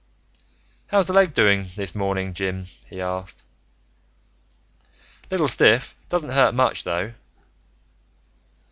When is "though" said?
6.85-7.13